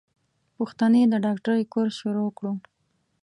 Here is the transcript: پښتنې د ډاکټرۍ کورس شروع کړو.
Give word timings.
پښتنې 0.57 1.01
د 1.11 1.13
ډاکټرۍ 1.25 1.63
کورس 1.73 1.93
شروع 2.01 2.29
کړو. 2.37 2.51